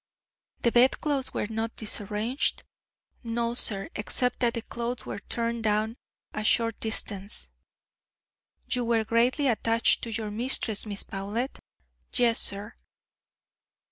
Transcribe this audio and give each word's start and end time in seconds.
"The 0.63 0.71
bedclothes 0.71 1.31
were 1.31 1.45
not 1.45 1.75
disarranged?" 1.75 2.63
"No, 3.23 3.53
sir, 3.53 3.87
except 3.95 4.39
that 4.39 4.55
the 4.55 4.63
clothes 4.63 5.05
were 5.05 5.19
turned 5.19 5.63
down 5.63 5.95
a 6.33 6.43
short 6.43 6.79
distance." 6.79 7.51
"You 8.67 8.83
were 8.83 9.03
greatly 9.05 9.47
attached 9.47 10.01
to 10.01 10.11
your 10.11 10.31
mistress, 10.31 10.87
Miss 10.87 11.03
Powlett?" 11.03 11.59
"Yes, 12.15 12.39
sir." 12.39 12.73